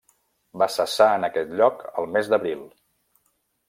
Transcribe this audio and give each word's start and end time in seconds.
Va 0.61 0.67
cessar 0.75 1.11
en 1.19 1.29
aquest 1.29 1.55
lloc 1.61 1.87
el 2.05 2.13
mes 2.17 2.35
d'abril. 2.35 2.69